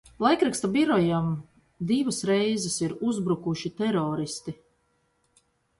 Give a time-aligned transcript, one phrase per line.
[0.23, 1.27] Laikraksta birojam
[1.93, 4.61] divas reizes ir uzbrukuši teroristi.